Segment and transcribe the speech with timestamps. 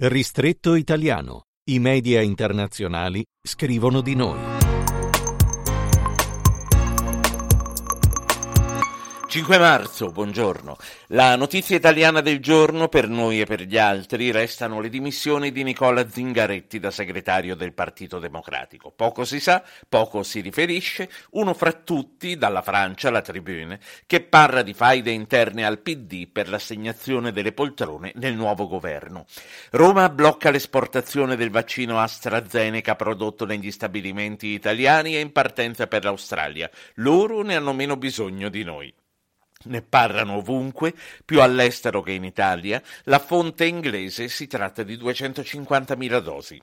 [0.00, 1.46] Ristretto italiano.
[1.68, 4.57] I media internazionali scrivono di noi.
[9.28, 10.78] 5 marzo, buongiorno.
[11.08, 15.62] La notizia italiana del giorno per noi e per gli altri restano le dimissioni di
[15.62, 18.90] Nicola Zingaretti da segretario del Partito Democratico.
[18.90, 24.62] Poco si sa, poco si riferisce, uno fra tutti, dalla Francia, la Tribune, che parla
[24.62, 29.26] di faide interne al PD per l'assegnazione delle poltrone nel nuovo governo.
[29.72, 36.70] Roma blocca l'esportazione del vaccino AstraZeneca prodotto negli stabilimenti italiani e in partenza per l'Australia.
[36.94, 38.94] Loro ne hanno meno bisogno di noi.
[39.64, 42.80] Ne parlano ovunque, più all'estero che in Italia.
[43.04, 46.62] La fonte inglese si tratta di 250.000 dosi.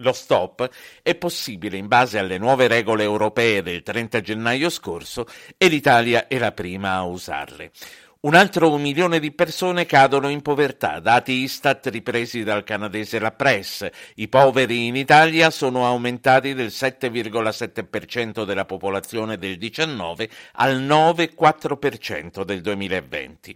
[0.00, 0.70] Lo stop
[1.02, 6.38] è possibile in base alle nuove regole europee del 30 gennaio scorso e l'Italia è
[6.38, 7.72] la prima a usarle.
[8.20, 13.92] Un altro milione di persone cadono in povertà, dati Istat ripresi dal canadese La Presse.
[14.16, 22.60] I poveri in Italia sono aumentati del 7,7% della popolazione del 19 al 9,4% del
[22.60, 23.54] 2020.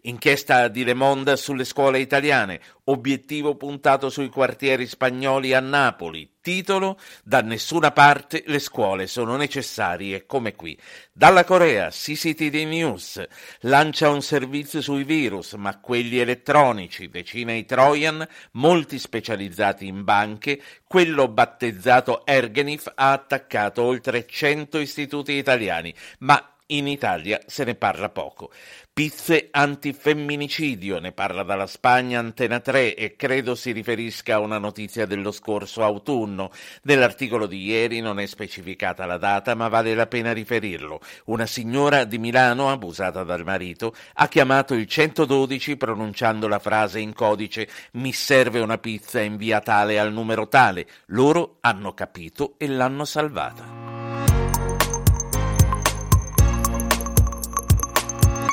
[0.00, 6.98] Inchiesta di Le Monde sulle scuole italiane, obiettivo puntato sui quartieri spagnoli a Napoli, Titolo
[7.22, 10.78] Da nessuna parte le scuole sono necessarie come qui.
[11.12, 13.22] Dalla Corea, CCTV News
[13.60, 20.62] lancia un servizio sui virus, ma quelli elettronici, decine i Trojan, molti specializzati in banche,
[20.86, 28.08] quello battezzato Ergenif ha attaccato oltre 100 istituti italiani, ma in Italia se ne parla
[28.08, 28.50] poco.
[28.92, 35.06] Pizze antifemminicidio, ne parla dalla Spagna Antena 3 e credo si riferisca a una notizia
[35.06, 36.50] dello scorso autunno.
[36.82, 41.00] Nell'articolo di ieri non è specificata la data, ma vale la pena riferirlo.
[41.26, 47.14] Una signora di Milano, abusata dal marito, ha chiamato il 112 pronunciando la frase in
[47.14, 50.86] codice mi serve una pizza in via tale al numero tale.
[51.06, 53.79] Loro hanno capito e l'hanno salvata.